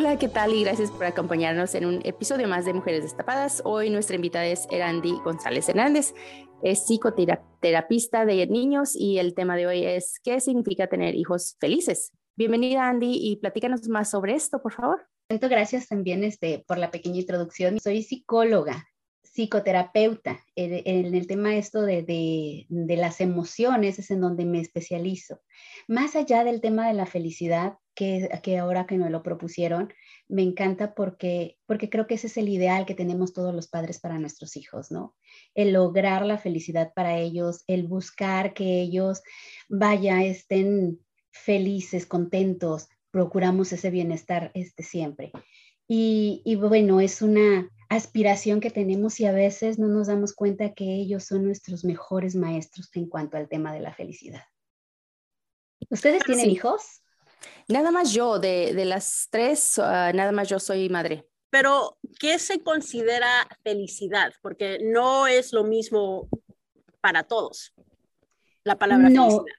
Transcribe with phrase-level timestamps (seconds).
[0.00, 0.54] Hola, ¿qué tal?
[0.54, 3.60] Y gracias por acompañarnos en un episodio más de Mujeres Destapadas.
[3.66, 6.14] Hoy nuestra invitada es Erandi González Hernández.
[6.62, 12.12] Es psicoterapista de niños y el tema de hoy es ¿qué significa tener hijos felices?
[12.34, 15.06] Bienvenida, Andy, y platícanos más sobre esto, por favor.
[15.28, 17.78] Muchas gracias también este, por la pequeña introducción.
[17.78, 18.88] Soy psicóloga,
[19.22, 20.40] psicoterapeuta.
[20.56, 25.42] En, el tema esto de, de, de, las emociones es en donde me especializo.
[25.88, 29.92] Más allá del tema de la felicidad, que, que ahora que me lo propusieron,
[30.28, 34.00] me encanta porque, porque creo que ese es el ideal que tenemos todos los padres
[34.00, 35.14] para nuestros hijos, ¿no?
[35.54, 39.22] El lograr la felicidad para ellos, el buscar que ellos,
[39.68, 41.00] vaya, estén
[41.32, 45.32] felices, contentos, procuramos ese bienestar este, siempre.
[45.88, 50.72] Y, y, bueno, es una aspiración que tenemos y a veces no nos damos cuenta
[50.74, 54.44] que ellos son nuestros mejores maestros en cuanto al tema de la felicidad.
[55.88, 57.02] ¿Ustedes tienen hijos?
[57.68, 59.82] Nada más yo, de, de las tres, uh,
[60.14, 61.26] nada más yo soy madre.
[61.50, 64.32] Pero, ¿qué se considera felicidad?
[64.40, 66.28] Porque no es lo mismo
[67.00, 67.72] para todos
[68.64, 69.24] la palabra no.
[69.24, 69.56] felicidad.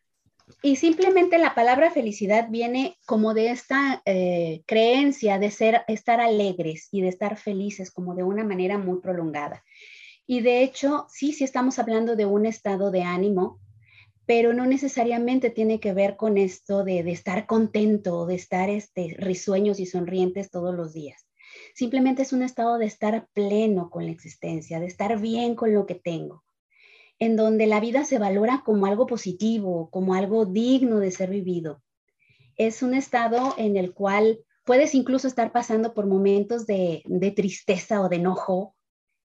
[0.64, 6.90] Y simplemente la palabra felicidad viene como de esta eh, creencia de ser, estar alegres
[6.92, 9.64] y de estar felices como de una manera muy prolongada.
[10.28, 13.60] Y de hecho, sí, sí estamos hablando de un estado de ánimo,
[14.32, 19.78] pero no necesariamente tiene que ver con esto de, estar contento, de estar este, risueños
[19.82, 21.28] y sonrientes todos los días.
[21.76, 25.86] Simplemente es un estado de estar pleno con la existencia, de estar bien con lo
[25.86, 26.46] que tengo
[27.20, 31.84] en donde la vida se valora como algo positivo, como algo digno de ser vivido.
[32.56, 38.00] Es un estado en el cual puedes incluso estar pasando por momentos de, de tristeza
[38.00, 38.78] o de enojo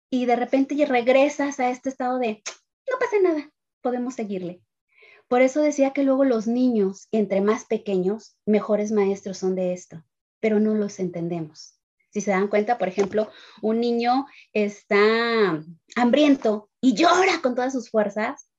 [0.09, 2.41] y de repente regresas a este estado de,
[2.89, 3.51] no pasa nada,
[3.83, 4.63] podemos seguirle.
[5.27, 10.03] Por eso decía que luego los niños, entre más pequeños, mejores maestros son de esto,
[10.39, 11.77] pero no los entendemos.
[12.11, 13.29] Si se dan cuenta, por ejemplo,
[13.61, 15.63] un niño está
[15.95, 18.49] hambriento y llora con todas sus fuerzas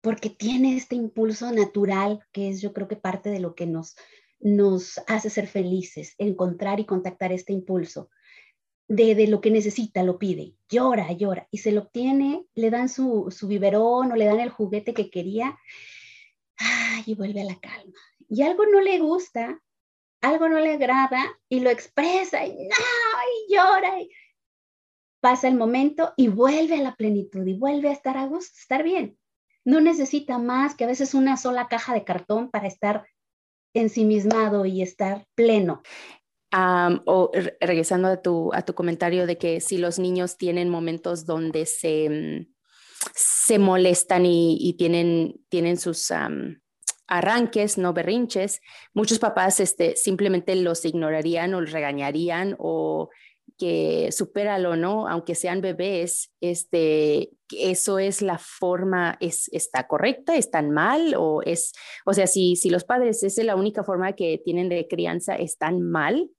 [0.00, 3.96] porque tiene este impulso natural que es yo creo que parte de lo que nos,
[4.40, 8.10] nos hace ser felices, encontrar y contactar este impulso.
[8.88, 12.90] De, de, lo que necesita, lo pide, llora, llora, y se lo obtiene, le dan
[12.90, 15.56] su, su biberón o le dan el juguete que quería,
[17.06, 17.92] y vuelve a la calma.
[18.28, 19.60] Y algo no le gusta,
[20.20, 22.76] algo no le agrada y lo expresa y, no,
[23.48, 23.92] y llora.
[25.20, 28.82] Pasa el momento y vuelve a la plenitud y vuelve a estar a gusto, estar
[28.82, 29.18] bien.
[29.64, 33.06] No necesita más que a veces una sola caja de cartón para estar
[33.74, 35.82] ensimismado y estar pleno.
[37.06, 37.30] O
[37.60, 42.46] regresando a tu, a tu comentario de que si los niños tienen momentos donde se,
[43.14, 46.56] se molestan y, y tienen, tienen sus, um,
[47.12, 48.60] arranques, no berrinches,
[48.94, 53.10] muchos papás este, simplemente los ignorarían o los regañarían o
[53.58, 55.06] que supéralo, ¿no?
[55.08, 61.72] Aunque sean bebés, este, eso es la forma, es, está correcta, están mal o es,
[62.06, 65.36] o sea, si, si los padres, esa es la única forma que tienen de crianza,
[65.36, 66.30] están mal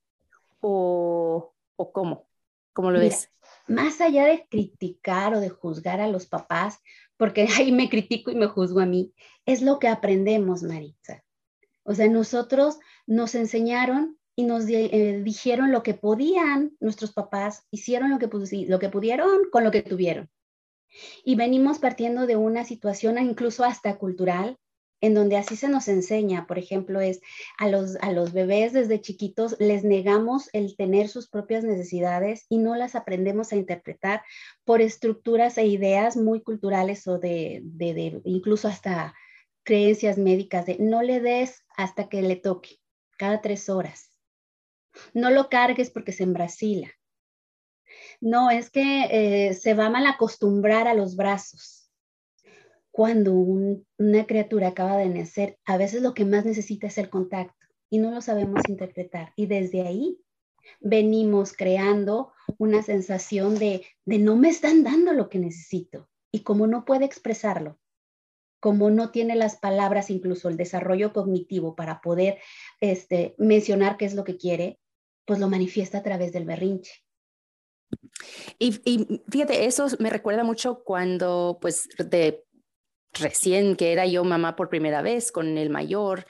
[0.60, 2.26] o, o cómo,
[2.72, 3.30] ¿cómo lo Mira, ves?
[3.66, 6.78] Más allá de criticar o de juzgar a los papás,
[7.16, 9.12] porque ahí me critico y me juzgo a mí,
[9.46, 11.22] es lo que aprendemos, Maritza.
[11.82, 18.10] O sea, nosotros nos enseñaron y nos eh, dijeron lo que podían nuestros papás, hicieron
[18.10, 18.28] lo que,
[18.66, 20.28] lo que pudieron con lo que tuvieron.
[21.24, 24.58] Y venimos partiendo de una situación incluso hasta cultural
[25.04, 27.20] en donde así se nos enseña, por ejemplo, es
[27.58, 32.56] a los, a los bebés desde chiquitos les negamos el tener sus propias necesidades y
[32.56, 34.22] no las aprendemos a interpretar
[34.64, 39.14] por estructuras e ideas muy culturales o de, de, incluso hasta
[39.62, 42.80] creencias médicas de no le des hasta que le toque,
[43.18, 44.10] cada tres horas.
[45.12, 46.90] No lo cargues porque se embrasila.
[48.22, 51.83] No, es que eh, se va mal acostumbrar a los brazos
[52.94, 57.66] cuando una criatura acaba de nacer, a veces lo que más necesita es el contacto
[57.90, 59.32] y no lo sabemos interpretar.
[59.34, 60.20] Y desde ahí
[60.78, 66.08] venimos creando una sensación de, de no me están dando lo que necesito.
[66.30, 67.80] Y como no puede expresarlo,
[68.60, 72.38] como no tiene las palabras, incluso el desarrollo cognitivo para poder
[72.80, 74.78] este, mencionar qué es lo que quiere,
[75.24, 76.92] pues lo manifiesta a través del berrinche.
[78.60, 82.43] Y, y, fíjate, eso me recuerda mucho cuando, pues, de
[83.18, 86.26] recién que era yo mamá por primera vez con el mayor,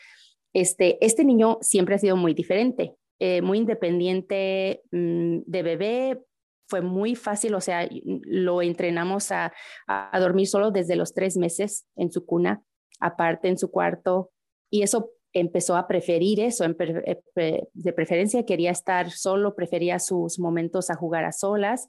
[0.52, 6.22] este, este niño siempre ha sido muy diferente, eh, muy independiente mm, de bebé,
[6.66, 9.52] fue muy fácil, o sea, lo entrenamos a,
[9.86, 12.62] a, dormir solo desde los tres meses en su cuna,
[13.00, 14.30] aparte en su cuarto,
[14.70, 20.88] y eso empezó a preferir eso, eh, de preferencia quería estar solo, prefería sus momentos
[20.88, 21.88] a jugar a solas,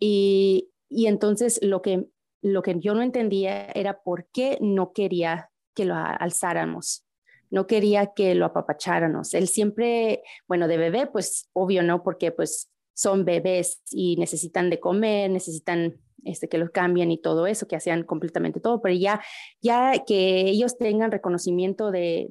[0.00, 2.06] y, y entonces lo que
[2.42, 7.06] lo que yo no entendía era por qué no quería que lo alzáramos,
[7.50, 9.34] no quería que lo apapacháramos.
[9.34, 12.02] Él siempre, bueno, de bebé, pues obvio, ¿no?
[12.02, 17.46] Porque pues son bebés y necesitan de comer, necesitan este, que los cambien y todo
[17.46, 19.20] eso, que hacían completamente todo, pero ya,
[19.62, 22.28] ya que ellos tengan reconocimiento de,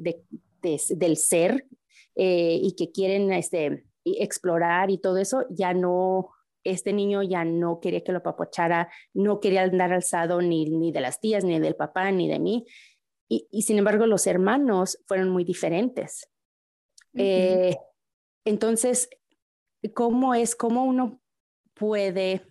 [0.62, 1.66] del ser
[2.16, 6.32] eh, y que quieren este, explorar y todo eso, ya no,
[6.72, 11.02] este niño ya no quería que lo papachara, no quería andar alzado ni, ni de
[11.02, 12.66] las tías, ni del papá, ni de mí.
[13.30, 16.30] Y, sin embargo, los hermanos fueron muy diferentes.
[17.14, 17.76] Eh,
[18.46, 19.10] entonces,
[19.94, 21.20] ¿cómo es, cómo uno
[21.74, 22.42] puede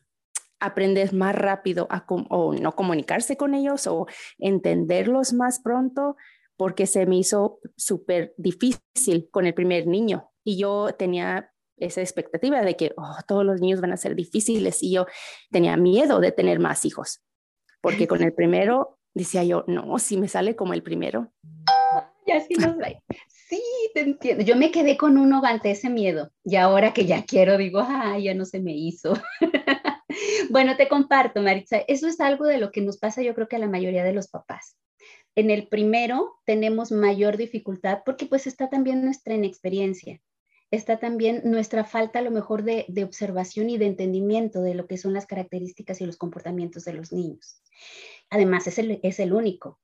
[0.60, 4.06] aprender más rápido a o no comunicarse con ellos o
[4.38, 6.16] entenderlos más pronto?
[6.56, 12.62] Porque se me hizo súper difícil con el primer niño y yo tenía esa expectativa
[12.62, 15.06] de que oh, todos los niños van a ser difíciles y yo
[15.50, 17.22] tenía miedo de tener más hijos,
[17.80, 21.32] porque con el primero decía yo, no, si me sale como el primero.
[22.26, 22.54] Ya sí,
[23.28, 23.62] sí,
[23.94, 24.42] te entiendo.
[24.42, 28.18] Yo me quedé con uno ante ese miedo y ahora que ya quiero digo, ah,
[28.18, 29.14] ya no se me hizo.
[30.50, 33.56] bueno, te comparto, Maritza, eso es algo de lo que nos pasa yo creo que
[33.56, 34.76] a la mayoría de los papás.
[35.36, 40.20] En el primero tenemos mayor dificultad porque pues está también nuestra inexperiencia
[40.70, 44.98] está también nuestra falta a lo mejor de, observación y de entendimiento de lo que
[44.98, 47.62] son las características y los comportamientos de los niños.
[48.30, 49.78] Además, es el, es el único,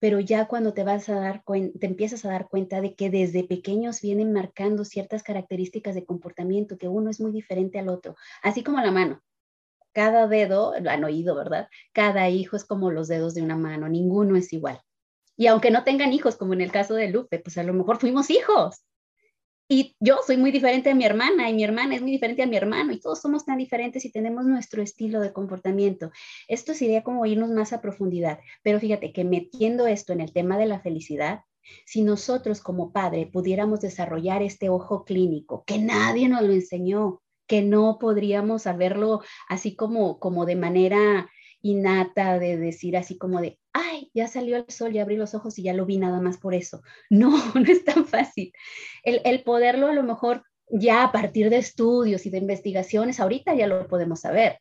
[0.00, 3.44] pero ya cuando te vas a dar te empiezas a dar cuenta de que desde
[3.44, 8.62] pequeños vienen marcando ciertas características de comportamiento, que uno es muy diferente al otro, así
[8.62, 9.22] como la mano.
[9.92, 11.68] Cada dedo, lo han oído, ¿verdad?
[11.92, 14.80] Cada hijo es como los dedos de una mano, ninguno es igual.
[15.36, 17.98] Y aunque no tengan hijos, como en el caso de Lupe, pues a lo mejor
[17.98, 18.84] fuimos hijos,
[19.68, 22.46] y yo soy muy diferente a mi hermana y mi hermana es muy diferente a
[22.46, 26.10] mi hermano y todos somos tan diferentes y tenemos nuestro estilo de comportamiento.
[26.48, 30.56] Esto sería como irnos más a profundidad, pero fíjate que metiendo esto en el tema
[30.56, 31.42] de la felicidad,
[31.84, 37.60] si nosotros como padre pudiéramos desarrollar este ojo clínico, que nadie nos lo enseñó, que
[37.60, 41.28] no podríamos saberlo así como, como de manera
[41.60, 45.58] innata de decir así como de, ay, ya salió el sol, ya abrí los ojos
[45.58, 46.82] y ya lo vi nada más por eso.
[47.10, 48.52] No, no es tan fácil.
[49.02, 53.54] El, el poderlo a lo mejor ya a partir de estudios y de investigaciones, ahorita
[53.54, 54.58] ya lo podemos saber,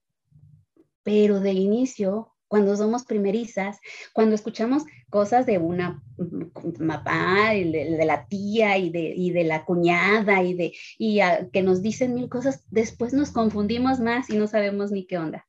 [1.04, 3.78] pero de inicio cuando somos primerizas,
[4.14, 6.02] cuando escuchamos cosas de una
[6.88, 11.20] papá, de, de, la tía y de, y de la cuñada y, de, y
[11.52, 15.46] que nos dicen mil cosas, después nos confundimos más y no sabemos ni qué onda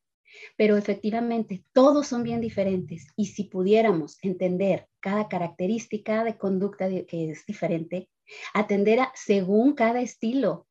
[0.57, 7.31] pero efectivamente todos son bien diferentes y si pudiéramos entender cada característica de conducta que
[7.31, 8.09] es diferente,
[8.55, 10.67] atender a, según cada estilo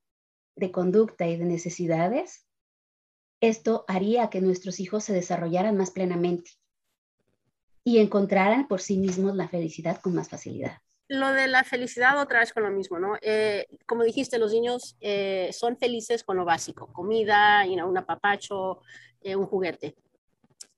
[0.56, 2.48] de conducta y de necesidades,
[3.42, 6.52] esto haría que nuestros hijos se desarrollaran más plenamente
[7.84, 12.40] y encontraran por sí mismos la felicidad con más facilidad lo de la felicidad otra
[12.40, 13.16] vez con lo mismo, ¿no?
[13.22, 17.98] Eh, como dijiste, los niños eh, son felices con lo básico, comida, you know, un
[17.98, 18.82] apapacho,
[19.22, 19.96] eh, un juguete.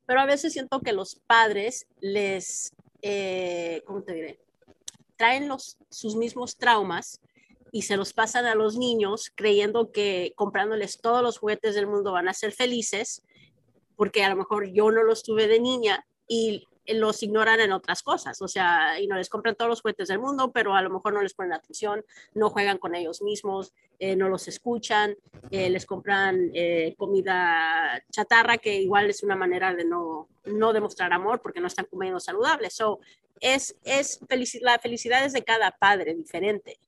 [0.06, 4.40] Pero a veces siento que los padres les, eh, ¿cómo te diré?
[5.18, 7.22] Traen los, sus mismos traumas
[7.72, 12.12] y se los pasan a los niños creyendo que comprándoles todos los juguetes del mundo
[12.12, 13.22] van a ser felices,
[13.96, 18.04] porque a lo mejor yo no los tuve de niña y los ignoran en otras
[18.04, 20.90] cosas, o sea, y no les compran todos los juguetes del mundo, pero a lo
[20.90, 22.04] mejor no les ponen atención,
[22.34, 25.16] no juegan con ellos mismos, eh, no los escuchan,
[25.52, 31.12] eh, les compran eh, comida chatarra, que igual es una manera de no, no demostrar
[31.14, 32.70] amor porque no están comiendo saludable.
[32.70, 33.00] So,
[33.40, 34.20] es, es
[34.62, 36.80] la felicidad es de cada padre diferente.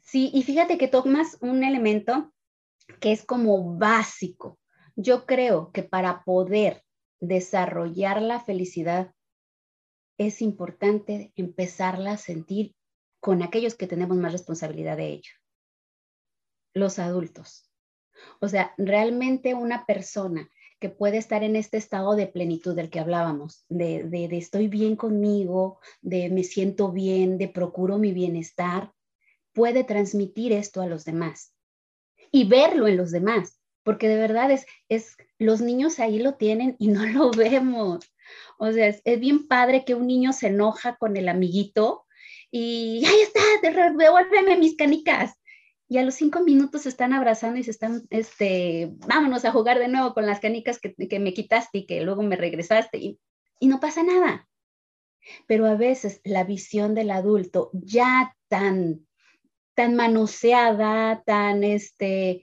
[0.00, 2.32] Sí, y fíjate que tomas un elemento
[3.00, 4.58] que es como básico.
[4.94, 6.85] Yo creo que para poder
[7.20, 9.14] desarrollar la felicidad
[10.18, 12.74] es importante empezarla a sentir
[13.20, 15.32] con aquellos que tenemos más responsabilidad de ello,
[16.74, 17.70] los adultos.
[18.40, 23.00] O sea, realmente una persona que puede estar en este estado de plenitud del que
[23.00, 28.92] hablábamos, de, de, de, estoy bien conmigo, de me siento bien, de procuro mi bienestar,
[29.52, 31.54] puede transmitir esto a los demás
[32.30, 33.55] y verlo en los demás,
[33.86, 38.12] porque de verdad es, es los niños ahí lo tienen y no lo vemos.
[38.58, 42.04] O sea, es, bien padre que un niño se enoja con el amiguito
[42.50, 45.34] y ahí está, devuélveme mis canicas.
[45.88, 49.78] Y a los cinco minutos se están abrazando y se están, este, vámonos a jugar
[49.78, 53.20] de nuevo con las canicas que, que me quitaste y que luego me regresaste y,
[53.60, 54.48] y no pasa nada.
[55.46, 59.06] Pero a veces la visión del adulto ya tan,
[59.74, 62.42] tan manoseada, tan, este,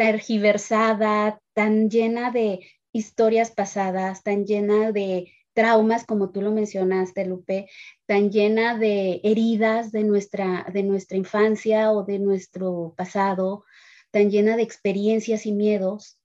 [0.00, 7.68] tergiversada, tan llena de historias pasadas, tan llena de traumas, como tú lo mencionaste, Lupe,
[8.06, 13.66] tan llena de heridas de nuestra, de nuestra infancia o de nuestro pasado,
[14.10, 16.18] tan llena de experiencias y miedos,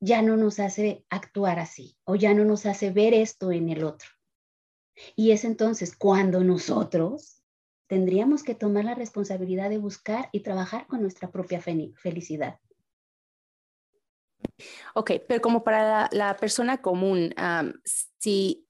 [0.00, 3.84] ya no nos hace actuar así o ya no nos hace ver esto en el
[3.84, 4.08] otro.
[5.14, 7.40] Y es entonces cuando nosotros
[7.86, 12.58] tendríamos que tomar la responsabilidad de buscar y trabajar con nuestra propia felicidad.
[14.94, 17.34] Ok, pero como para la, persona común,
[18.18, 18.66] si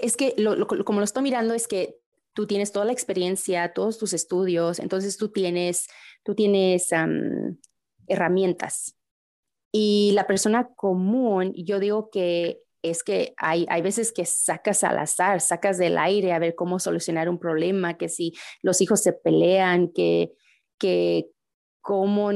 [0.00, 1.98] es que lo, como lo estoy mirando es que
[2.34, 5.88] tú tienes toda la experiencia, todos tus estudios, entonces tú tienes,
[6.22, 6.90] tú tienes
[8.06, 8.96] herramientas.
[9.72, 14.98] Y la persona común, yo digo que es que hay, hay veces que sacas al
[14.98, 19.12] azar, sacas del aire a ver cómo solucionar un problema, que si los hijos se
[19.12, 20.32] pelean, que,
[20.78, 21.28] que
[21.82, 22.30] cómo,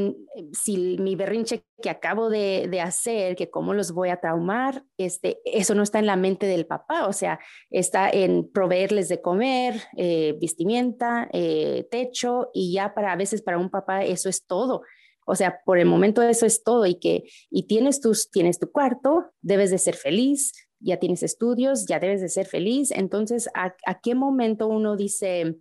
[0.53, 5.75] si mi berrinche que acabo de, hacer, que cómo los voy a traumar, este, eso
[5.75, 7.39] no está en la mente del papá, o sea,
[7.71, 13.59] está en proveerles de comer, eh, vestimenta, eh, techo, y ya para a veces para
[13.59, 14.83] un papá eso es todo.
[15.29, 18.71] O sea, por el momento eso es todo y que y tienes tus tienes tu
[18.71, 22.91] cuarto, debes de ser feliz, ya tienes estudios, ya debes de ser feliz.
[22.91, 25.57] Entonces, ¿a, a qué momento uno dice,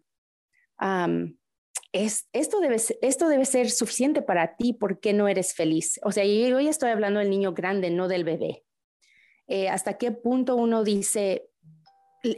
[1.95, 5.99] esto, debe, esto debe ser suficiente para ti, ¿por qué no eres feliz?
[6.03, 8.65] O sea, yo ya estoy hablando del niño grande, no del bebé.
[9.47, 11.49] Eh, ¿Hasta qué punto uno dice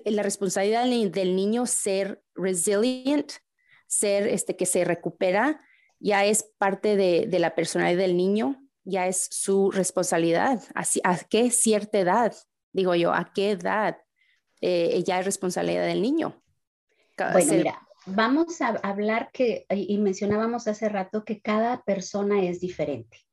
[0.06, 3.32] la responsabilidad del niño ser resilient,
[3.88, 5.62] ser este que se recupera,
[6.00, 10.62] ya es parte de, la personalidad del niño, ya es su responsabilidad.
[10.76, 12.36] ¿A qué cierta edad?
[12.74, 13.98] Digo yo, ¿a qué edad
[14.62, 16.44] eh, ya es responsabilidad del niño?
[17.18, 23.27] Bueno, mira, vamos a hablar que, y mencionábamos hace rato que cada persona es diferente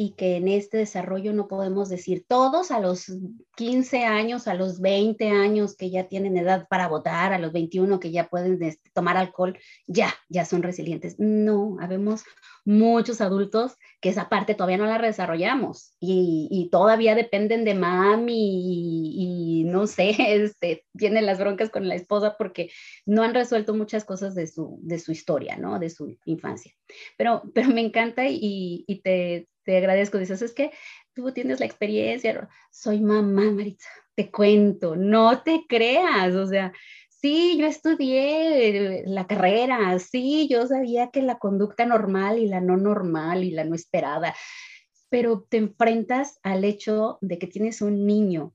[0.00, 3.12] y que en este desarrollo no podemos decir todos a los
[3.56, 7.98] 15 años, a los 20 años que ya tienen edad para votar, a los 21
[7.98, 11.16] que ya pueden este, tomar alcohol, ya, ya son resilientes.
[11.18, 12.22] No, habemos
[12.64, 19.64] muchos adultos que esa parte todavía no la desarrollamos y, todavía dependen de mami y,
[19.64, 20.10] no sé,
[20.44, 22.70] este, tienen las broncas con la esposa porque
[23.04, 25.80] no han resuelto muchas cosas de su, de su historia, ¿no?
[25.80, 26.72] De su infancia.
[27.16, 30.16] Pero, pero me encanta y, y te te agradezco.
[30.16, 30.70] Dices, es que
[31.12, 32.48] tú tienes la experiencia.
[32.70, 36.34] Soy mamá, Maritza, te cuento, no te creas.
[36.34, 36.72] O sea,
[37.10, 42.78] sí, yo estudié la carrera, sí, yo sabía que la conducta normal y la no
[42.78, 44.34] normal y la no esperada,
[45.10, 48.54] pero te enfrentas al hecho de que tienes un niño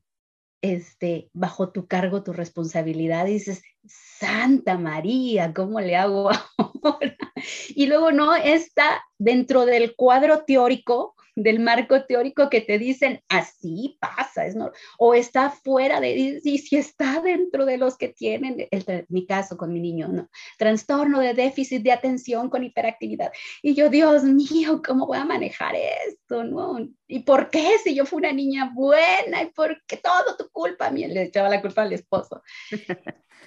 [0.62, 6.30] este, bajo tu cargo, tu responsabilidad, y dices, Santa María, ¿cómo le hago
[6.82, 7.16] ahora?
[7.74, 13.98] Y luego no está dentro del cuadro teórico, del marco teórico que te dicen, así
[14.00, 14.44] pasa,
[14.98, 19.56] o está fuera de, y si está dentro de los que tienen, el, mi caso
[19.56, 23.32] con mi niño, no, trastorno de déficit de atención con hiperactividad.
[23.62, 26.44] Y yo, Dios mío, ¿cómo voy a manejar esto?
[26.44, 26.78] No?
[27.08, 29.42] ¿Y por qué si yo fui una niña buena?
[29.42, 30.86] ¿Y por qué todo tu culpa?
[30.86, 32.42] A mí le echaba la culpa al esposo.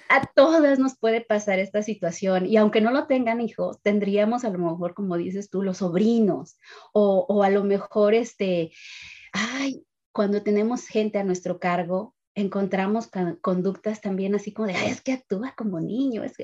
[0.08, 4.50] A todas nos puede pasar esta situación y aunque no lo tengan hijos, tendríamos a
[4.50, 6.58] lo mejor, como dices tú, los sobrinos
[6.92, 8.72] o, a lo mejor, este,
[9.32, 13.08] ay, cuando tenemos gente a nuestro cargo, encontramos
[13.40, 16.34] conductas también así como de, es que actúa como niño, es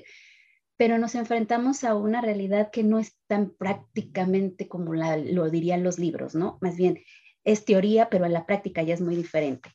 [0.77, 5.99] pero nos enfrentamos a una realidad que no es tan prácticamente como lo dirían los
[5.99, 6.59] libros, ¿no?
[6.61, 7.01] Más bien
[7.45, 9.71] es teoría, pero en la práctica ya es muy diferente.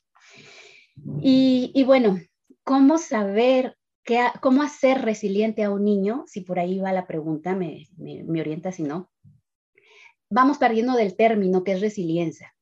[1.22, 2.20] Y, bueno,
[2.70, 3.76] ¿cómo saber
[4.40, 6.24] cómo hacer resiliente a un niño?
[6.26, 9.10] Si por ahí va la pregunta, me, me orienta si no.
[10.30, 12.54] Vamos partiendo del término que es resiliencia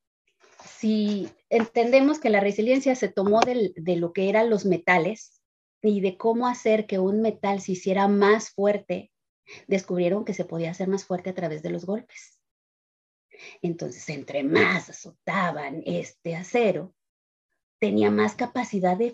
[0.78, 5.42] si entendemos que la resiliencia se tomó de lo que eran los metales
[5.82, 9.10] y de cómo hacer que un metal se hiciera más fuerte,
[9.66, 12.38] descubrieron que se podía hacer más fuerte a través de los golpes.
[13.60, 16.94] Entonces, entre más azotaban este acero,
[17.78, 19.12] tenía más capacidad de,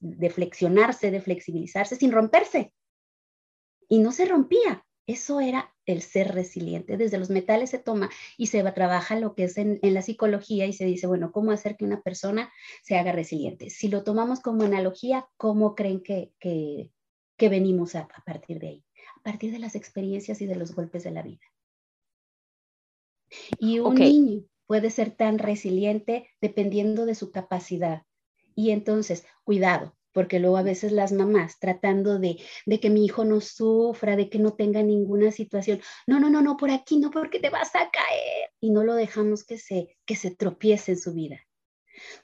[0.00, 2.72] de flexionarse, de flexibilizarse sin romperse.
[3.88, 4.84] Y no se rompía.
[5.06, 6.96] Eso era el ser resiliente.
[6.96, 8.08] Desde los metales se toma
[8.38, 11.50] y se va, trabaja lo que es en, la psicología y se dice, bueno, ¿cómo
[11.50, 13.68] hacer que una persona se haga resiliente?
[13.68, 16.90] Si lo tomamos como analogía, ¿cómo creen que, que,
[17.48, 18.84] venimos a, partir de ahí?
[19.18, 21.44] A partir de las experiencias y de los golpes de la vida.
[23.58, 28.04] Y un niño puede ser tan resiliente dependiendo de su capacidad.
[28.54, 32.38] Y entonces, cuidado, porque luego a veces las mamás tratando de,
[32.80, 36.56] que mi hijo no sufra, de que no tenga ninguna situación, no, no, no, no,
[36.56, 40.16] por aquí no, porque te vas a caer y no lo dejamos que se, que
[40.16, 41.46] se tropiece en su vida.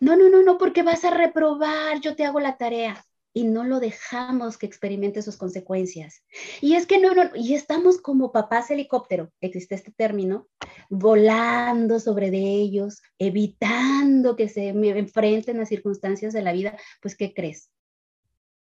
[0.01, 3.65] No, no, no, no, porque vas a reprobar, yo te hago la tarea y no
[3.65, 6.23] lo dejamos que experimente sus consecuencias.
[6.61, 10.49] Y es que no, no, y estamos como papás helicóptero, existe este término,
[10.89, 17.33] volando sobre de ellos, evitando que se enfrenten a circunstancias de la vida, pues ¿qué
[17.35, 17.71] crees?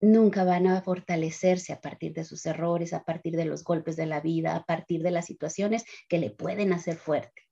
[0.02, 4.06] nunca van a fortalecerse a partir de sus errores, a partir de los golpes de
[4.06, 7.44] la vida, a partir de las situaciones que le pueden hacer fuerte.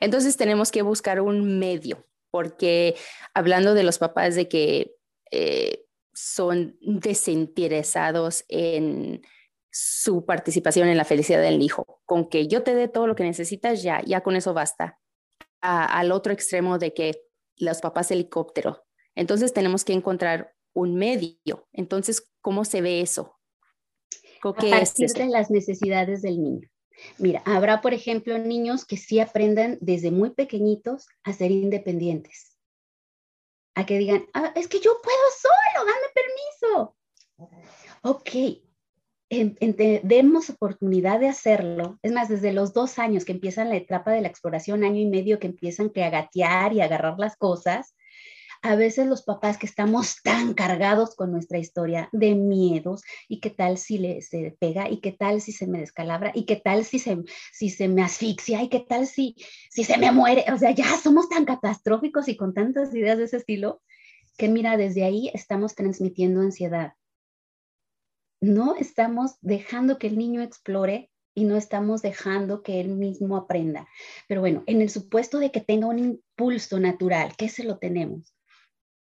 [0.00, 2.96] Entonces tenemos que buscar un medio, porque
[3.34, 4.94] hablando de los papás de que
[5.30, 5.83] eh,
[6.14, 9.22] son desinteresados en
[9.70, 13.24] su participación en la felicidad del hijo, con que yo te dé todo lo que
[13.24, 15.00] necesitas, ya, ya con eso basta.
[15.60, 17.22] al otro extremo de que
[17.56, 18.84] los papás helicóptero.
[19.14, 21.66] Entonces tenemos que encontrar un medio.
[21.72, 23.38] Entonces, ¿cómo se ve eso?
[24.42, 26.68] A partir de las necesidades del niño.
[27.18, 32.53] Mira, habrá, por ejemplo, niños que sí aprendan desde muy pequeños a ser independientes.
[33.74, 36.96] A que digan, ah, es que yo puedo solo, dame permiso.
[38.02, 38.30] Ok,
[40.02, 41.98] demos oportunidad de hacerlo.
[42.02, 45.06] Es más, desde los dos años que empiezan la etapa de la exploración, año y
[45.06, 47.94] medio que empiezan que a gatear y agarrar las cosas,
[48.64, 53.50] a veces los papás que estamos tan cargados con nuestra historia de miedos y qué
[53.50, 56.86] tal si le se pega y qué tal si se me descalabra y qué tal
[56.86, 57.18] si se,
[57.52, 59.36] si se me asfixia y qué tal si,
[59.70, 60.46] si se me muere.
[60.50, 63.82] O sea, ya somos tan catastróficos y con tantas ideas de ese estilo
[64.38, 66.94] que mira, desde ahí estamos transmitiendo ansiedad.
[68.40, 73.86] No estamos dejando que el niño explore y no estamos dejando que él mismo aprenda.
[74.26, 78.33] Pero bueno, en el supuesto de que tenga un impulso natural, ¿qué se lo tenemos?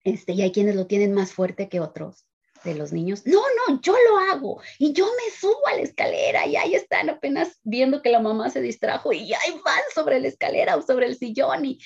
[0.05, 2.25] Este, y hay quienes lo tienen más fuerte que otros
[2.63, 3.25] de los niños.
[3.25, 7.09] No, no, yo lo hago y yo me subo a la escalera y ahí están
[7.09, 11.07] apenas viendo que la mamá se distrajo y ahí van sobre la escalera o sobre
[11.07, 11.79] el sillón y,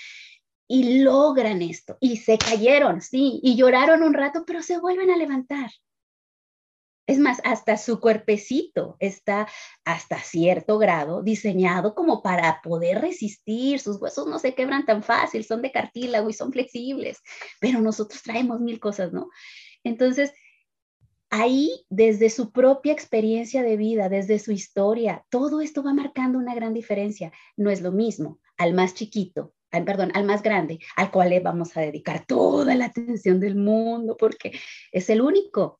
[0.67, 1.97] y logran esto.
[2.01, 5.71] Y se cayeron, sí, y lloraron un rato, pero se vuelven a levantar.
[7.09, 9.47] Es más, hasta su cuerpecito está
[9.83, 13.79] hasta cierto grado diseñado como para poder resistir.
[13.79, 17.17] Sus huesos no se quebran tan fácil, son de cartílago y son flexibles,
[17.59, 19.31] pero nosotros traemos mil cosas, ¿no?
[19.83, 20.31] Entonces,
[21.31, 26.53] ahí, desde su propia experiencia de vida, desde su historia, todo esto va marcando una
[26.53, 27.31] gran diferencia.
[27.57, 31.75] No es lo mismo al más chiquito, perdón, al más grande, al cual le vamos
[31.75, 34.51] a dedicar toda la atención del mundo, porque
[34.91, 35.79] es el único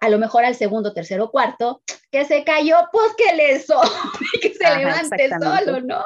[0.00, 3.58] a lo mejor al segundo, tercero, cuarto, que se cayó, pues que le
[4.42, 6.04] que se levante solo, ¿no?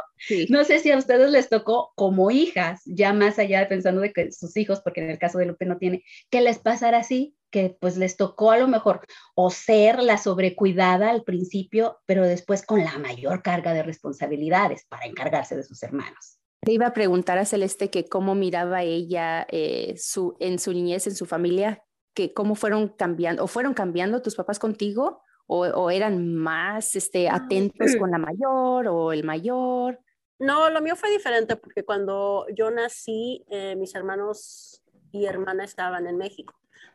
[0.49, 4.13] No sé si a ustedes les tocó como hijas, ya más allá de pensando de
[4.13, 7.37] que sus hijos, porque en el caso de Lupe no tiene, que les pasara así,
[7.51, 9.01] que pues les tocó a lo mejor
[9.35, 15.07] o ser la sobrecuidada al principio, pero después con la mayor carga de responsabilidades para
[15.07, 16.39] encargarse de sus hermanos.
[16.65, 21.07] Te iba a preguntar a Celeste que cómo miraba ella eh, su, en su niñez,
[21.09, 21.83] en su familia,
[22.15, 27.97] que cómo fueron cambiando, o fueron cambiando tus papás contigo, o, eran más este, atentos
[27.97, 30.01] con la mayor o el mayor.
[30.39, 36.07] No, lo mío fue diferente porque cuando yo nací, eh, mis hermanos y hermana estaban
[36.07, 36.55] en México.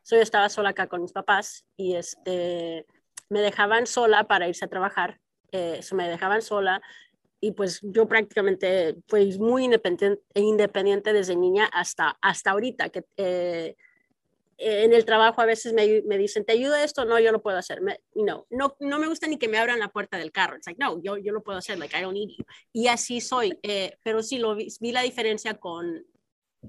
[0.10, 2.86] yo estaba sola acá con mis papás y este,
[3.30, 5.20] me dejaban sola para irse a trabajar.
[5.52, 6.82] Eh, me dejaban sola
[7.40, 13.76] y pues yo prácticamente fui muy independiente, independiente desde niña hasta, hasta ahorita, que eh,
[14.58, 17.06] en el trabajo a veces me, me, dicen, ¿te ayuda esto?
[17.06, 17.82] No, yo lo puedo hacer.
[18.16, 20.58] no, no, no me gusta ni que me abran la puerta del carro.
[20.58, 22.46] It's like, no, yo, yo lo puedo hacer, like, I don't need you.
[22.74, 26.06] Y así soy, eh, pero sí lo vi, vi, la diferencia con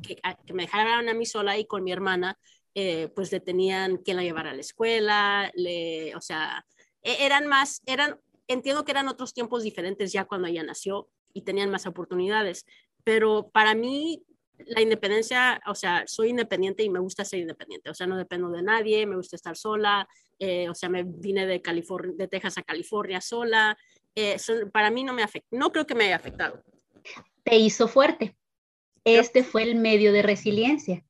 [0.03, 2.39] que, que, me dejaran a mí sola y con mi hermana,
[2.75, 6.65] eh, pues le tenían que la llevar a la escuela, le, o sea,
[7.03, 11.43] e, eran más, eran entiendo que eran otros tiempos diferentes ya cuando ella nació y
[11.43, 12.65] tenían más oportunidades,
[13.05, 14.25] pero para mí
[14.67, 18.51] la independencia, o sea, soy independiente y me gusta ser independiente, o sea, no dependo
[18.51, 22.59] de nadie, me gusta estar sola, eh, o sea, me vine de, California, de Texas
[22.59, 23.77] a California sola,
[24.15, 24.37] eh,
[24.73, 26.63] para mí no me afecta, no creo que me haya afectado.
[27.45, 28.37] Te hizo fuerte.
[29.05, 31.05] Este fue el medio de resiliencia.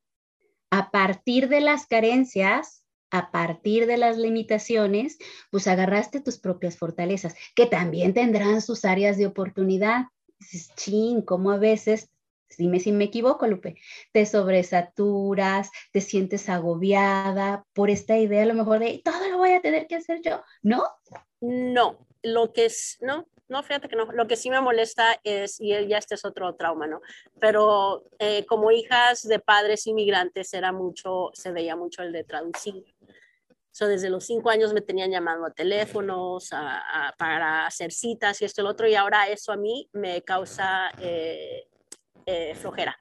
[0.71, 5.19] A partir de las carencias, a partir de las limitaciones,
[5.51, 10.07] pues agarraste tus propias fortalezas, que también tendrán sus áreas de oportunidad.
[10.39, 12.11] Dices, ching, como a veces,
[12.57, 13.77] dime si me equivoco, Lupe,
[14.13, 19.53] te sobresaturas, te sientes agobiada por esta idea a lo mejor de todo lo voy
[19.53, 20.85] a tener que hacer yo, ¿no?
[21.41, 24.05] No, lo que es, no, no, fíjate que no.
[24.13, 27.01] Lo que sí me molesta es, y ya este es otro trauma, ¿no?
[27.41, 32.85] Pero eh, como hijas de padres inmigrantes era mucho, se veía mucho el de traducir.
[33.71, 36.51] So, desde los cinco años me tenían llamando a teléfonos
[37.17, 40.91] para hacer citas y esto y lo otro, y ahora eso a mí me causa
[41.01, 41.69] eh,
[42.31, 43.01] eh, flojera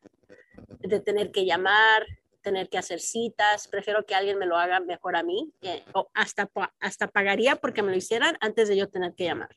[0.80, 2.06] de tener que llamar,
[2.42, 5.52] tener que hacer citas, prefiero que alguien me lo haga mejor a mí,
[5.94, 9.50] o hasta, hasta pagaría porque me lo hicieran antes de yo tener que llamar.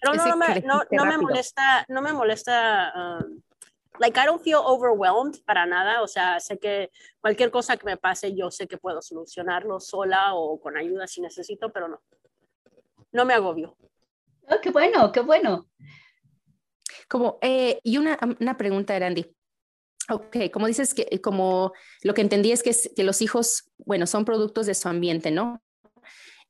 [0.00, 3.40] Pero no, no, me, no, no me molesta, no me molesta, um,
[4.00, 6.90] like I don't feel overwhelmed para nada, o sea, sé que
[7.20, 11.20] cualquier cosa que me pase, yo sé que puedo solucionarlo sola o con ayuda si
[11.20, 12.02] necesito, pero no,
[13.12, 13.76] no me agobio.
[14.48, 15.68] Oh, qué bueno, qué bueno.
[17.08, 19.34] Como, eh, y una, una pregunta, Erandi.
[20.08, 24.24] Ok, como dices que como lo que entendí es que, que los hijos, bueno, son
[24.24, 25.62] productos de su ambiente, ¿no?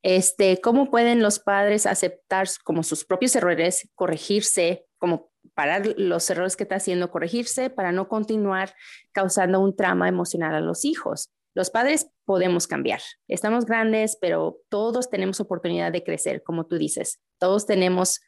[0.03, 6.57] Este, ¿Cómo pueden los padres aceptar como sus propios errores, corregirse, como parar los errores
[6.57, 8.75] que está haciendo, corregirse para no continuar
[9.13, 11.31] causando un trauma emocional a los hijos?
[11.55, 13.01] Los padres podemos cambiar.
[13.29, 17.19] Estamos grandes, pero todos tenemos oportunidad de crecer, como tú dices.
[17.39, 18.21] Todos tenemos,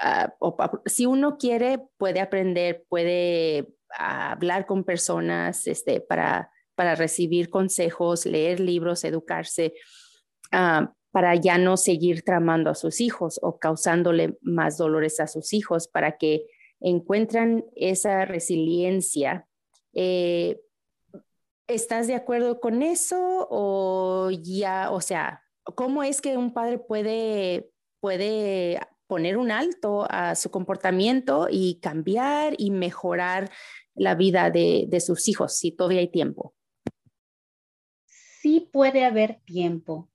[0.00, 8.26] uh, si uno quiere, puede aprender, puede hablar con personas este, para, para recibir consejos,
[8.26, 9.74] leer libros, educarse.
[10.52, 15.52] Uh, para ya no seguir tramando a sus hijos o causándole más dolores a sus
[15.52, 16.46] hijos, para que
[16.80, 19.46] encuentran esa resiliencia.
[19.94, 20.58] Eh,
[21.68, 25.42] ¿Estás de acuerdo con eso o ya, o sea,
[25.76, 28.80] cómo es que un padre puede, puede
[29.12, 33.50] poner un alto a su comportamiento y cambiar y mejorar
[33.94, 36.54] la vida de, sus hijos si todavía hay tiempo?
[38.06, 40.08] Sí puede haber tiempo,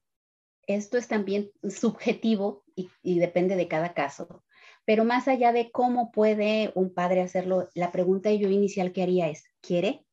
[0.64, 4.44] esto es también subjetivo y, depende de cada caso.
[4.84, 9.30] Pero más allá de cómo puede un padre hacerlo, la pregunta yo inicial que haría
[9.30, 10.08] es, ¿quiere?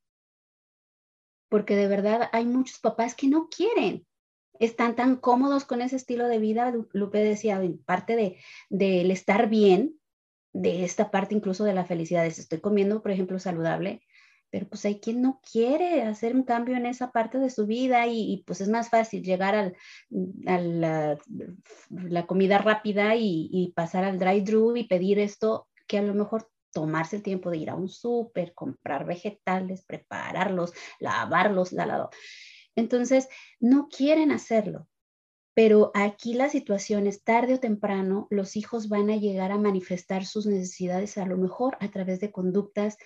[1.49, 4.07] Porque de verdad hay muchos papás que no quieren.
[4.59, 6.73] Están tan cómodos con ese estilo de vida.
[6.93, 8.37] Lupe decía, parte del
[8.71, 9.99] de, estar bien,
[10.53, 14.03] de esta parte incluso de la felicidad, estoy comiendo, por ejemplo, saludable,
[14.55, 18.07] pero pues hay quien no quiere hacer un cambio en esa parte de su vida
[18.07, 19.77] y, pues es más fácil llegar al,
[20.47, 26.49] a la, comida rápida y, pasar al drive-thru y pedir esto que a lo mejor
[26.73, 32.09] tomarse el tiempo de ir a un súper, comprar vegetales, prepararlos, lavarlos, la,
[32.77, 33.29] Entonces,
[33.61, 34.89] no quieren hacerlo.
[35.55, 40.27] Pero aquí la situación es tarde o temprano, los hijos van a llegar a manifestar
[40.27, 42.97] sus necesidades a lo mejor a través de conductas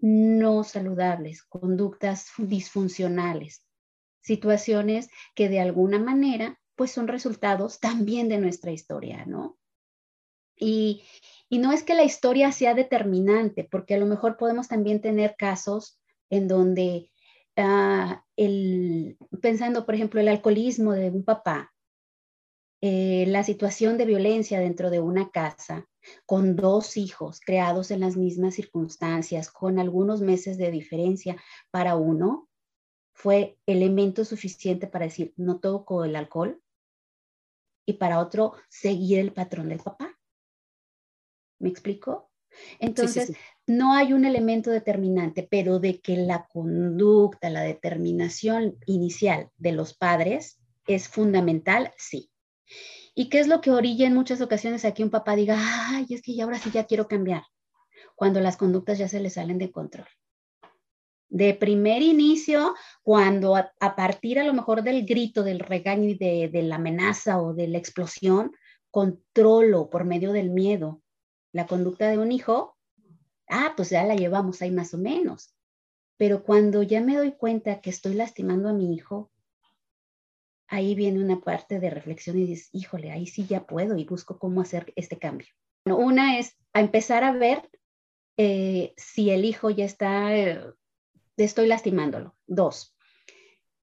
[0.00, 3.64] no saludables, conductas disfuncionales,
[4.20, 9.58] situaciones que de alguna manera pues son resultados también de nuestra historia, ¿no?
[10.56, 11.04] Y,
[11.50, 16.00] no es que la historia sea determinante, porque a lo mejor podemos también tener casos
[16.30, 17.11] en donde,
[17.56, 21.72] ah, el, pensando por ejemplo el alcoholismo de un papá,
[22.80, 25.88] eh, la situación de violencia dentro de una casa,
[26.26, 32.48] con dos hijos creados en las mismas circunstancias, con algunos meses de diferencia para uno,
[33.14, 36.60] fue elemento suficiente para decir, no toco el alcohol,
[37.86, 40.18] y para otro, seguir el patrón del papá.
[41.60, 42.31] ¿Me explico?
[42.78, 43.32] Entonces,
[43.66, 49.94] no hay un elemento determinante, pero de que la conducta, la determinación inicial de los
[49.94, 52.30] padres es fundamental, sí.
[53.14, 56.06] ¿Y qué es lo que orilla en muchas ocasiones a que un papá diga, ay,
[56.10, 57.44] es que ya ahora sí ya quiero cambiar?
[58.16, 60.08] Cuando las conductas ya se le salen de control.
[61.28, 66.48] De primer inicio, cuando a, partir a lo mejor del grito, del regaño y de,
[66.52, 68.52] de la amenaza o de la explosión,
[68.90, 71.02] controlo por medio del miedo
[71.52, 72.76] la conducta de un hijo,
[73.48, 75.54] ah, pues ya la llevamos ahí más o menos.
[76.16, 79.30] Pero cuando ya me doy cuenta que estoy lastimando a mi hijo,
[80.68, 84.38] ahí viene una parte de reflexión y dices, híjole, ahí sí ya puedo y busco
[84.38, 85.48] cómo hacer este cambio.
[85.84, 87.68] una es a empezar a ver
[88.38, 90.64] eh, si el hijo ya está, eh,
[91.36, 92.34] estoy lastimándolo.
[92.46, 92.96] Dos,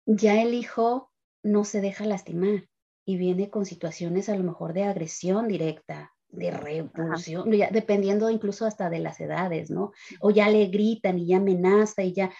[0.05, 1.11] ya el hijo
[1.43, 2.69] no se deja lastimar
[3.05, 8.89] y viene con situaciones a lo mejor de agresión directa, de repulsión, dependiendo incluso hasta
[8.89, 9.91] de las edades, ¿no?
[10.19, 12.31] O ya le gritan y ya amenaza y ya,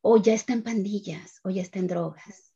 [0.00, 2.52] o ya está en pandillas, o ya está en drogas.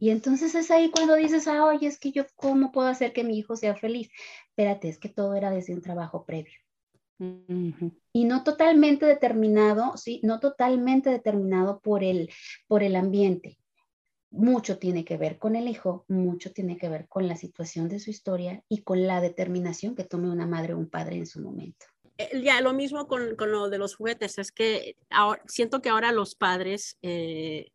[0.00, 3.22] Y entonces es ahí cuando dices, ah, oye, es que yo, ¿cómo puedo hacer que
[3.22, 4.10] mi hijo sea feliz?
[4.48, 6.58] Espérate, es que todo era desde un trabajo previo.
[8.12, 12.30] Y no totalmente determinado, sí, no totalmente determinado por el,
[12.66, 13.59] por el ambiente.
[14.30, 17.98] Mucho tiene que ver con el hijo, mucho tiene que ver con la situación de
[17.98, 21.40] su historia y con la determinación que tome una madre o un padre en su
[21.40, 21.86] momento.
[22.18, 25.88] Eh, ya, lo mismo con, con lo de los juguetes, es que ahora, siento que
[25.88, 27.72] ahora los padres eh,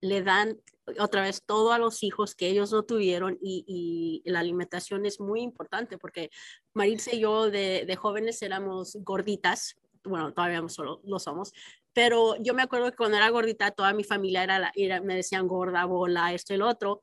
[0.00, 0.58] le dan
[0.98, 5.40] otra vez todo a los hijos que ellos no tuvieron y, la alimentación es muy
[5.42, 6.30] importante porque
[6.72, 11.52] Maritza y yo de, de jóvenes éramos gorditas, bueno, todavía solo lo somos,
[11.94, 15.48] pero yo me acuerdo que cuando era gordita toda mi familia era, era me decían
[15.48, 17.02] gorda, bola, esto y lo otro,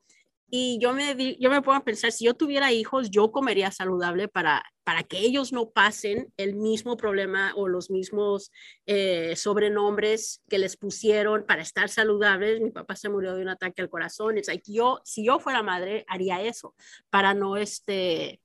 [0.54, 4.28] y yo me, yo me pongo a pensar, si yo tuviera hijos, yo comería saludable
[4.28, 8.52] para, para que ellos no pasen el mismo problema o los mismos
[8.84, 12.60] eh, sobrenombres que les pusieron para estar saludables.
[12.60, 14.36] Mi papá se murió de un ataque al corazón.
[14.36, 16.74] Es like, yo, si yo fuera madre, haría eso
[17.08, 18.42] para no, este,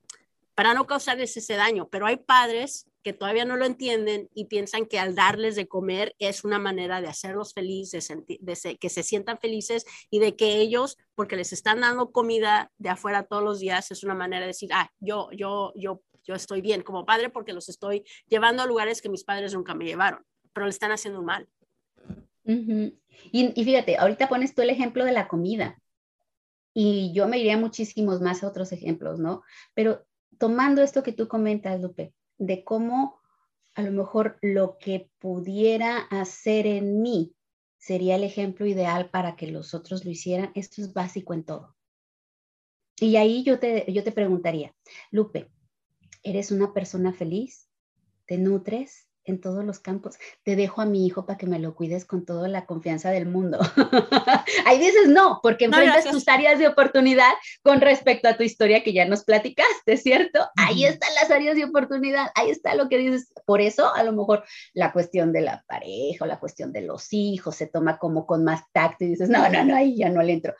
[0.55, 1.89] para no causarles ese daño.
[1.89, 6.13] Pero hay padres que todavía no lo entienden y piensan que al darles de comer
[6.19, 10.97] es una manera de hacerlos felices, de, que se sientan felices y de que ellos,
[11.15, 14.71] porque les están dando comida de afuera todos los días, es una manera de decir,
[14.73, 19.01] ah, yo, yo, yo, yo estoy bien como padre porque los estoy llevando a lugares
[19.01, 21.47] que mis padres nunca me llevaron, pero le están haciendo mal.
[22.43, 22.93] y,
[23.31, 25.81] y fíjate, ahorita pones tú el ejemplo de la comida
[26.73, 29.43] y yo me iría muchísimos más a otros ejemplos, ¿no?
[29.73, 30.05] Pero
[30.37, 33.19] tomando esto que tú comentas, Lupe, de cómo
[33.75, 37.35] a lo mejor lo que pudiera hacer en mí
[37.77, 40.51] sería el ejemplo ideal para que los otros lo hicieran.
[40.55, 41.75] Esto es básico en todo.
[42.99, 44.75] Y ahí yo te, yo te preguntaría,
[45.11, 45.51] Lupe,
[46.23, 47.69] ¿eres una persona feliz?
[48.25, 49.06] ¿Te nutres?
[49.27, 50.15] En todos los campos.
[50.43, 53.27] Te dejo a mi hijo para que me lo cuides con toda la confianza del
[53.27, 53.59] mundo.
[54.65, 58.93] Ahí dices no, porque enfrentas tus áreas de oportunidad con respecto a tu historia que
[58.93, 60.47] ya nos platicaste, ¿cierto?
[60.55, 63.33] Ahí están las áreas de oportunidad, ahí está lo que dices.
[63.45, 67.11] Por eso, a lo mejor la cuestión de la pareja o la cuestión de los
[67.11, 70.23] hijos se toma como con más tacto y dices, no, no, no, ahí ya no
[70.23, 70.55] le entro.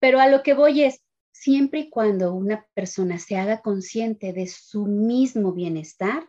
[0.00, 4.46] Pero a lo que voy es, siempre y cuando una persona se haga consciente de
[4.46, 6.28] su mismo bienestar,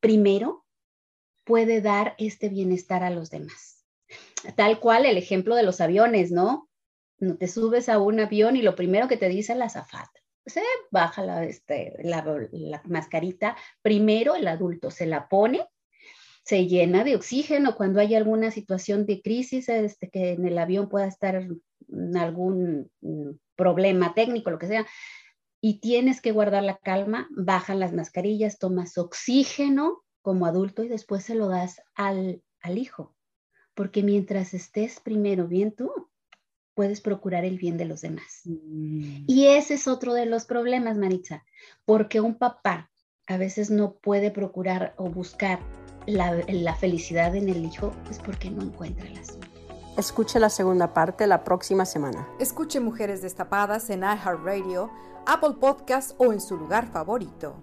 [0.00, 0.59] primero
[1.44, 3.84] puede dar este bienestar a los demás.
[4.56, 6.68] Tal cual el ejemplo de los aviones, ¿no?
[7.18, 10.62] No te subes a un avión y lo primero que te dice la azafata, se
[10.90, 15.66] baja la, este, la, mascarita, primero el adulto se la pone,
[16.44, 20.88] se llena de oxígeno cuando hay alguna situación de crisis, este, que en el avión
[20.88, 21.46] pueda estar
[22.16, 24.86] algún mm, problema técnico, lo que sea,
[25.60, 31.24] y tienes que guardar la calma, bajan las mascarillas, tomas oxígeno como adulto y después
[31.24, 33.14] se lo das al, al hijo.
[33.74, 35.90] Porque mientras estés primero bien tú,
[36.74, 38.42] puedes procurar el bien de los demás.
[38.44, 39.24] Mm.
[39.26, 41.44] Y ese es otro de los problemas, Maritza,
[41.84, 42.90] porque un papá
[43.26, 45.60] a veces no puede procurar o buscar
[46.06, 49.46] la, la felicidad en el hijo, es porque no encuentra la suya.
[49.96, 52.26] Escuche la segunda parte la próxima semana.
[52.38, 54.90] Escuche Mujeres Destapadas en iHeartRadio,
[55.26, 57.62] Apple Podcast o en su lugar favorito.